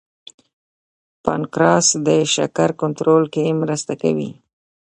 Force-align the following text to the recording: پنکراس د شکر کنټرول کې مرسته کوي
پنکراس 1.23 1.87
د 2.07 2.09
شکر 2.35 2.69
کنټرول 2.81 3.23
کې 3.33 3.57
مرسته 3.61 3.93
کوي 4.01 4.29